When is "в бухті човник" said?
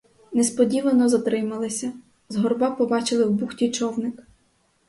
3.25-4.23